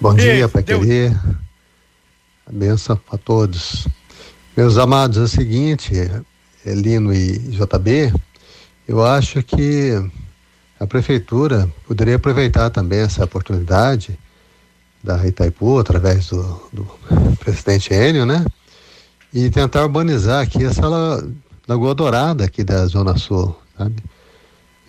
Bom 0.00 0.14
dia, 0.14 0.48
Pai 0.48 0.62
Querer. 0.62 1.14
A 2.46 2.52
benção 2.52 2.98
a 3.12 3.18
todos. 3.18 3.86
Meus 4.56 4.78
amados, 4.78 5.18
é 5.18 5.20
o 5.20 5.28
seguinte, 5.28 5.92
Elino 6.64 7.12
e 7.12 7.38
JB, 7.38 8.14
eu 8.88 9.04
acho 9.04 9.42
que 9.42 9.92
a 10.78 10.86
prefeitura 10.86 11.70
poderia 11.86 12.16
aproveitar 12.16 12.70
também 12.70 13.00
essa 13.00 13.24
oportunidade 13.24 14.18
da 15.02 15.26
Itaipu, 15.26 15.78
através 15.78 16.28
do, 16.28 16.42
do 16.72 16.86
presidente 17.38 17.92
Enio, 17.92 18.26
né? 18.26 18.44
E 19.32 19.48
tentar 19.50 19.82
urbanizar 19.82 20.42
aqui 20.42 20.64
essa 20.64 20.82
Lagoa 21.66 21.94
Dourada 21.94 22.44
aqui 22.44 22.64
da 22.64 22.84
Zona 22.86 23.16
Sul, 23.16 23.56
sabe? 23.78 23.96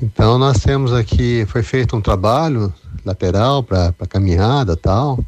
Então 0.02 0.38
nós 0.40 0.58
temos 0.60 0.92
aqui, 0.92 1.46
foi 1.48 1.62
feito 1.62 1.96
um 1.96 2.02
trabalho 2.02 2.74
lateral 3.06 3.62
para 3.64 3.94
caminhada 4.10 4.76
tal, 4.76 5.20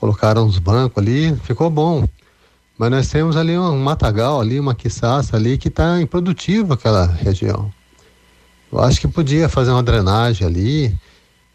colocaram 0.00 0.44
uns 0.44 0.58
bancos 0.58 1.00
ali, 1.00 1.34
ficou 1.44 1.70
bom. 1.70 2.04
Mas 2.76 2.90
nós 2.90 3.08
temos 3.08 3.36
ali 3.36 3.56
um 3.56 3.78
matagal 3.78 4.40
ali, 4.40 4.58
uma 4.58 4.74
quiçaça 4.74 5.36
ali 5.36 5.56
que 5.56 5.68
está 5.68 6.00
improdutiva 6.00 6.74
aquela 6.74 7.06
região. 7.06 7.72
Eu 8.72 8.80
acho 8.80 9.00
que 9.00 9.06
podia 9.06 9.48
fazer 9.48 9.70
uma 9.70 9.82
drenagem 9.82 10.46
ali 10.46 10.98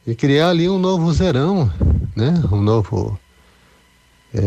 e 0.05 0.13
criar 0.13 0.49
ali 0.49 0.69
um 0.69 0.77
novo 0.77 1.11
zerão, 1.11 1.71
né? 2.15 2.33
Um 2.51 2.61
novo 2.61 3.19
é, 4.33 4.39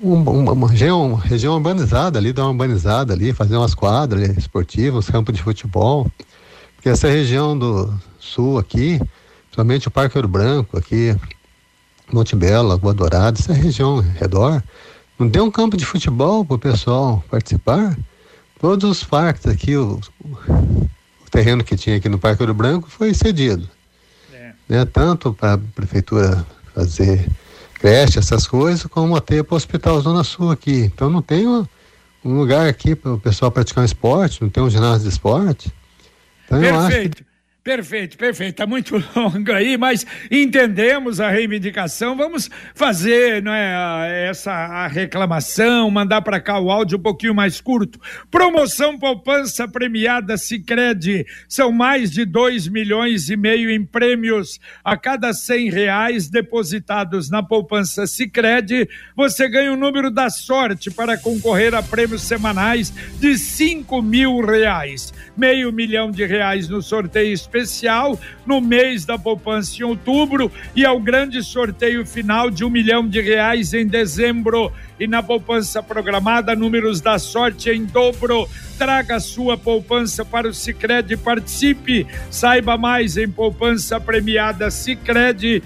um, 0.00 0.14
uma, 0.14 0.52
uma, 0.52 0.68
região, 0.68 1.14
região 1.14 1.54
urbanizada 1.54 2.18
ali, 2.18 2.32
dar 2.32 2.42
uma 2.42 2.50
urbanizada 2.50 3.12
ali, 3.12 3.32
fazer 3.32 3.56
umas 3.56 3.74
quadras 3.74 4.36
esportivas, 4.36 5.10
campos 5.10 5.34
de 5.34 5.42
futebol. 5.42 6.10
Porque 6.74 6.88
essa 6.88 7.08
região 7.08 7.56
do 7.56 7.92
sul 8.18 8.58
aqui, 8.58 9.00
principalmente 9.44 9.88
o 9.88 9.90
Parque 9.90 10.16
Ouro 10.18 10.28
Branco 10.28 10.78
aqui, 10.78 11.16
Monte 12.12 12.34
Belo, 12.34 12.68
Lagoa 12.68 12.94
Dourada, 12.94 13.38
essa 13.38 13.52
região 13.52 13.96
ao 13.96 14.00
redor, 14.00 14.62
não 15.18 15.30
tem 15.30 15.40
um 15.40 15.50
campo 15.50 15.76
de 15.76 15.84
futebol 15.84 16.44
para 16.44 16.56
o 16.56 16.58
pessoal 16.58 17.22
participar. 17.30 17.96
Todos 18.60 18.88
os 18.88 19.04
parques 19.04 19.46
aqui, 19.46 19.76
o, 19.76 20.00
o 20.24 21.30
terreno 21.30 21.62
que 21.62 21.76
tinha 21.76 21.96
aqui 21.96 22.08
no 22.08 22.18
Parque 22.18 22.42
Ouro 22.42 22.54
Branco 22.54 22.88
foi 22.90 23.14
cedido. 23.14 23.68
Né? 24.72 24.86
Tanto 24.86 25.34
para 25.34 25.52
a 25.52 25.58
prefeitura 25.58 26.46
fazer 26.74 27.28
creche, 27.74 28.18
essas 28.18 28.46
coisas, 28.46 28.86
como 28.86 29.14
até 29.14 29.42
para 29.42 29.52
o 29.52 29.56
Hospital 29.56 30.00
Zona 30.00 30.24
Sul 30.24 30.50
aqui. 30.50 30.84
Então 30.84 31.10
não 31.10 31.20
tem 31.20 31.46
um, 31.46 31.66
um 32.24 32.38
lugar 32.38 32.66
aqui 32.66 32.94
para 32.94 33.12
o 33.12 33.20
pessoal 33.20 33.50
praticar 33.50 33.82
um 33.82 33.84
esporte, 33.84 34.40
não 34.40 34.48
tem 34.48 34.62
um 34.62 34.70
ginásio 34.70 35.02
de 35.02 35.08
esporte. 35.10 35.70
Então 36.46 36.58
Perfeito. 36.58 37.22
Perfeito, 37.64 38.18
perfeito. 38.18 38.50
Está 38.50 38.66
muito 38.66 39.00
longo 39.14 39.52
aí, 39.52 39.78
mas 39.78 40.04
entendemos 40.28 41.20
a 41.20 41.30
reivindicação. 41.30 42.16
Vamos 42.16 42.50
fazer 42.74 43.40
não 43.40 43.54
é, 43.54 44.28
essa 44.28 44.88
reclamação, 44.88 45.88
mandar 45.88 46.22
para 46.22 46.40
cá 46.40 46.58
o 46.58 46.72
áudio 46.72 46.98
um 46.98 47.02
pouquinho 47.02 47.32
mais 47.32 47.60
curto. 47.60 48.00
Promoção 48.32 48.98
poupança 48.98 49.68
premiada 49.68 50.36
Sicredi 50.36 51.24
São 51.48 51.70
mais 51.70 52.10
de 52.10 52.24
dois 52.24 52.66
milhões 52.66 53.30
e 53.30 53.36
meio 53.36 53.70
em 53.70 53.84
prêmios. 53.84 54.58
A 54.82 54.96
cada 54.96 55.32
cem 55.32 55.70
reais 55.70 56.28
depositados 56.28 57.30
na 57.30 57.44
poupança 57.44 58.08
Sicredi 58.08 58.88
você 59.14 59.48
ganha 59.48 59.72
o 59.72 59.76
número 59.76 60.10
da 60.10 60.30
sorte 60.30 60.90
para 60.90 61.16
concorrer 61.16 61.76
a 61.76 61.82
prêmios 61.82 62.22
semanais 62.22 62.92
de 63.20 63.38
cinco 63.38 64.02
mil 64.02 64.40
reais. 64.40 65.14
Meio 65.36 65.72
milhão 65.72 66.10
de 66.10 66.26
reais 66.26 66.68
no 66.68 66.82
sorteio 66.82 67.32
especial 67.52 68.18
no 68.46 68.60
mês 68.60 69.04
da 69.04 69.18
poupança 69.18 69.76
em 69.78 69.82
outubro 69.82 70.50
e 70.74 70.84
ao 70.86 70.98
grande 70.98 71.42
sorteio 71.42 72.06
final 72.06 72.50
de 72.50 72.64
um 72.64 72.70
milhão 72.70 73.06
de 73.06 73.20
reais 73.20 73.74
em 73.74 73.86
dezembro. 73.86 74.72
E 74.98 75.06
na 75.06 75.22
poupança 75.22 75.82
programada, 75.82 76.56
números 76.56 77.00
da 77.00 77.18
sorte 77.18 77.70
em 77.70 77.84
dobro. 77.84 78.48
Traga 78.78 79.20
sua 79.20 79.58
poupança 79.58 80.24
para 80.24 80.48
o 80.48 80.54
Cicred 80.54 81.12
e 81.12 81.16
participe. 81.16 82.06
Saiba 82.30 82.78
mais 82.78 83.16
em 83.16 83.28
poupança 83.28 84.00
premiada 84.00 84.70
cicred.com.br. 84.70 85.62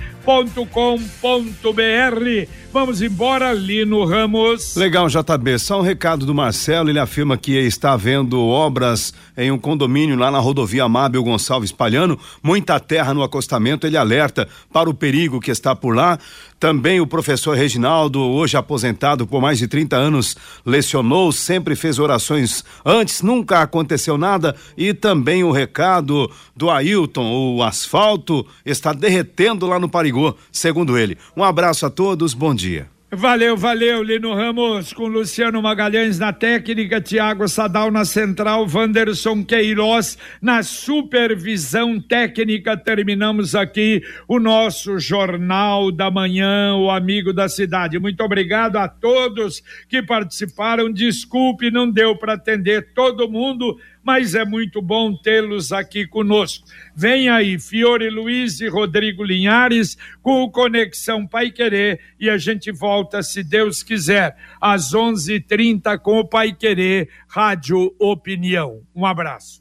Vamos 2.79 3.01
embora, 3.01 3.55
Lino 3.55 4.05
Ramos. 4.05 4.77
Legal, 4.77 5.09
JB. 5.09 5.59
Só 5.59 5.81
um 5.81 5.83
recado 5.83 6.27
do 6.27 6.35
Marcelo. 6.35 6.91
Ele 6.91 6.99
afirma 6.99 7.39
que 7.39 7.53
está 7.53 7.93
havendo 7.93 8.39
obras 8.39 9.15
em 9.35 9.51
um 9.51 9.57
condomínio 9.57 10.15
lá 10.15 10.31
na 10.31 10.39
rodovia 10.39 10.85
Amável 10.85 11.25
Gonçalves 11.25 11.73
Palhano. 11.73 12.19
Muita 12.43 12.79
terra 12.79 13.15
no 13.15 13.23
acostamento. 13.23 13.87
Ele 13.87 13.97
alerta 13.97 14.47
para 14.71 14.91
o 14.91 14.95
perigo 14.95 15.41
que 15.41 15.51
está 15.51 15.75
por 15.75 15.97
lá. 15.97 16.19
Também 16.61 17.01
o 17.01 17.07
professor 17.07 17.55
Reginaldo, 17.55 18.21
hoje 18.21 18.57
aposentado 18.57 19.27
por 19.27 19.43
mais 19.43 19.59
de 19.59 19.69
30 19.69 19.95
anos, 19.95 20.37
lecionou, 20.65 21.31
sempre 21.31 21.77
fez 21.77 21.99
orações 21.99 22.65
antes, 22.83 23.21
nunca 23.21 23.61
aconteceu 23.61 24.17
nada. 24.17 24.57
E 24.77 24.95
também 24.95 25.45
o 25.45 25.51
recado 25.51 26.31
do 26.55 26.71
Ailton: 26.71 27.57
o 27.57 27.62
asfalto 27.62 28.47
está 28.65 28.95
derretendo 28.95 29.67
lá 29.67 29.79
no 29.79 29.89
Parigô, 29.89 30.35
segundo 30.51 30.97
ele. 30.97 31.19
Um 31.37 31.45
abraço 31.45 31.85
a 31.85 31.91
todos, 31.91 32.33
bom 32.33 32.55
dia. 32.55 32.65
Valeu, 33.12 33.57
valeu, 33.57 34.02
Lino 34.02 34.35
Ramos, 34.35 34.92
com 34.92 35.07
Luciano 35.07 35.62
Magalhães 35.62 36.18
na 36.18 36.33
técnica, 36.33 37.00
Tiago 37.00 37.46
Sadal 37.46 37.88
na 37.88 38.05
central, 38.05 38.66
Wanderson 38.68 39.44
Queiroz 39.44 40.18
na 40.42 40.61
supervisão 40.64 42.00
técnica. 42.00 42.76
Terminamos 42.76 43.55
aqui 43.55 44.02
o 44.26 44.40
nosso 44.40 44.98
Jornal 44.98 45.92
da 45.92 46.11
Manhã, 46.11 46.74
o 46.74 46.90
Amigo 46.90 47.33
da 47.33 47.48
Cidade. 47.48 47.96
Muito 48.00 48.24
obrigado 48.24 48.76
a 48.76 48.88
todos 48.88 49.62
que 49.88 50.02
participaram. 50.02 50.92
Desculpe, 50.92 51.70
não 51.70 51.88
deu 51.88 52.16
para 52.16 52.33
atender 52.33 52.92
todo 52.92 53.31
mundo 53.31 53.79
mas 54.07 54.37
é 54.37 54.45
muito 54.45 54.81
bom 54.81 55.16
tê-los 55.16 55.73
aqui 55.73 56.07
conosco. 56.07 56.64
Vem 56.95 57.29
aí 57.29 57.59
Fiore 57.59 58.09
Luiz 58.09 58.61
e 58.61 58.69
Rodrigo 58.69 59.25
Linhares 59.25 59.99
com 60.23 60.45
o 60.45 60.51
Conexão 60.51 61.27
Pai 61.27 61.51
Querer 61.51 61.99
e 62.21 62.31
a 62.31 62.38
gente 62.38 62.71
volta, 62.71 63.21
se 63.21 63.42
Deus 63.42 63.83
quiser, 63.83 64.37
às 64.61 64.95
11:30 64.95 65.99
com 65.99 66.21
o 66.21 66.25
Pai 66.25 66.53
Querer 66.53 67.09
Rádio 67.29 67.92
Opinião. 67.99 68.83
Um 68.95 69.05
abraço. 69.05 69.61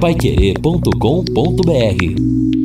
Paiquerê.com.br 0.00 2.57